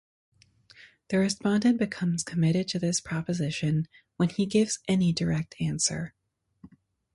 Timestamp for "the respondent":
1.09-1.77